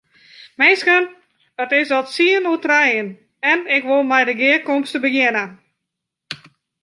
Minsken, 0.59 1.03
it 1.65 1.71
is 1.79 1.89
al 1.97 2.05
tsien 2.07 2.47
oer 2.51 2.61
trijen 2.65 3.07
en 3.51 3.59
ik 3.75 3.83
wol 3.89 4.03
mei 4.11 4.23
de 4.29 4.35
gearkomste 4.41 4.97
begjinne. 5.05 5.45